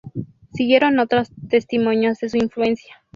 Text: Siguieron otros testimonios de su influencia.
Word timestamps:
Siguieron 0.53 0.97
otros 0.97 1.29
testimonios 1.47 2.17
de 2.17 2.29
su 2.29 2.37
influencia. 2.37 2.99